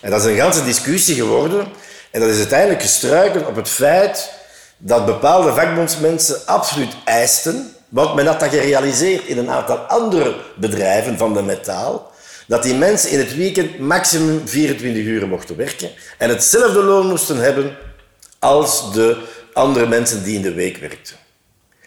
[0.00, 1.68] En dat is een ganse discussie geworden.
[2.10, 4.32] En dat is uiteindelijk gestruikeld op het feit
[4.76, 11.18] dat bepaalde vakbondsmensen absoluut eisten, want men had dat gerealiseerd in een aantal andere bedrijven
[11.18, 12.09] van de metaal,
[12.50, 17.36] dat die mensen in het weekend maximum 24 uur mochten werken en hetzelfde loon moesten
[17.36, 17.76] hebben
[18.38, 19.16] als de
[19.52, 21.16] andere mensen die in de week werkten.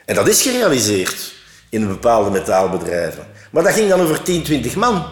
[0.06, 1.34] En dat is gerealiseerd
[1.70, 3.28] in bepaalde metaalbedrijven.
[3.52, 5.06] Maar dat ging dan over 10, 20 man.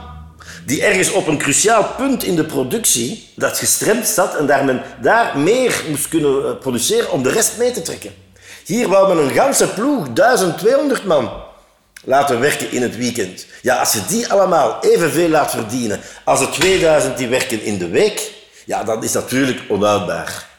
[0.66, 4.82] Die ergens op een cruciaal punt in de productie, dat gestremd zat en daar men
[5.02, 8.14] daar meer moest kunnen eh, produceren om de rest mee te trekken.
[8.66, 11.32] Hier wou men een ganse ploeg, 1200 man,
[12.04, 13.46] laten werken in het weekend.
[13.62, 17.88] Ja, als je die allemaal evenveel laat verdienen als de 2000 die werken in de
[17.88, 18.32] week,
[18.66, 20.50] ja, dan is dat natuurlijk onhoudbaar.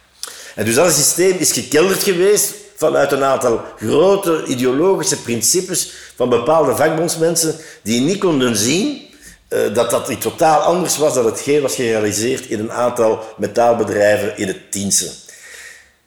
[0.55, 6.76] En dus dat systeem is gekelderd geweest vanuit een aantal grote ideologische principes van bepaalde
[6.76, 9.11] vakbondsmensen die niet konden zien
[9.49, 14.36] uh, dat dat iets totaal anders was dan hetgeen was gerealiseerd in een aantal metaalbedrijven
[14.36, 15.11] in het Tiense.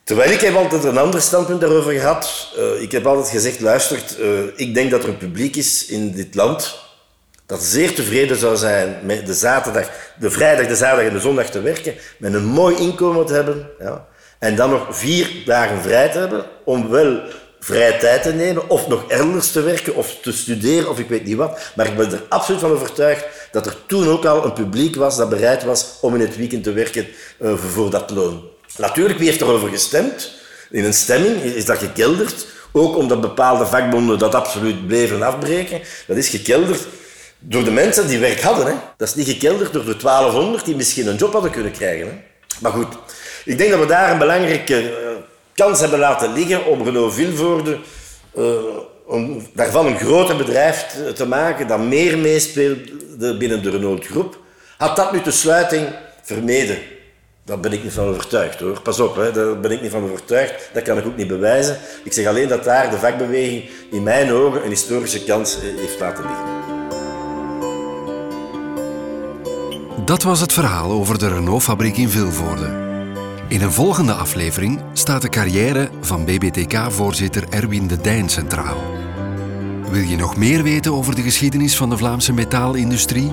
[0.06, 2.52] Terwijl ik heb altijd een ander standpunt daarover gehad.
[2.58, 6.12] Uh, ik heb altijd gezegd, luistert, uh, ik denk dat er een publiek is in
[6.12, 6.84] dit land
[7.46, 11.50] dat zeer tevreden zou zijn met de, zaterdag, de vrijdag, de zaterdag en de zondag
[11.50, 13.70] te werken, met een mooi inkomen te hebben.
[13.78, 14.06] Ja
[14.38, 17.20] en dan nog vier dagen vrij te hebben om wel
[17.60, 21.24] vrije tijd te nemen of nog elders te werken of te studeren of ik weet
[21.24, 21.72] niet wat.
[21.76, 25.16] Maar ik ben er absoluut van overtuigd dat er toen ook al een publiek was
[25.16, 27.06] dat bereid was om in het weekend te werken
[27.40, 28.42] uh, voor dat loon.
[28.76, 30.32] Natuurlijk, wie heeft erover gestemd?
[30.70, 35.80] In een stemming is dat gekelderd Ook omdat bepaalde vakbonden dat absoluut bleven afbreken.
[36.06, 36.86] Dat is gekelderd
[37.38, 38.66] door de mensen die werk hadden.
[38.66, 38.72] Hè.
[38.96, 42.06] Dat is niet gekelderd door de 1200 die misschien een job hadden kunnen krijgen.
[42.06, 42.12] Hè.
[42.60, 42.88] Maar goed,
[43.44, 44.88] ik denk dat we daar een belangrijke uh,
[45.54, 47.78] kans hebben laten liggen om Renault Vilvoorde
[48.38, 48.44] uh,
[49.06, 54.38] om daarvan een groter bedrijf te, maken dat meer meespeelde binnen de Renault groep.
[54.76, 55.88] Had dat nu de sluiting
[56.22, 56.78] vermeden?
[57.46, 58.80] Daar ben ik niet van overtuigd hoor.
[58.80, 60.70] Pas op, hè, daar ben ik niet van overtuigd.
[60.72, 61.78] Dat kan ik ook niet bewijzen.
[62.04, 66.24] Ik zeg alleen dat daar de vakbeweging in mijn ogen een historische kans heeft laten
[66.24, 66.46] liggen.
[70.04, 72.66] Dat was het verhaal over de Renault-fabriek in Vilvoorde.
[73.48, 78.76] In een volgende aflevering staat de carrière van BBTK-voorzitter Erwin de Dijn centraal.
[79.90, 83.32] Wil je nog meer weten over de geschiedenis van de Vlaamse metaalindustrie?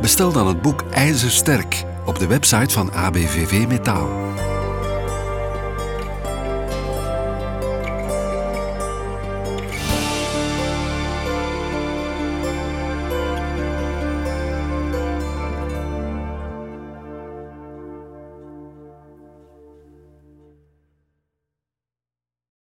[0.00, 4.08] Bestel dan het boek IJzersterk op de website van ABVV Metaal.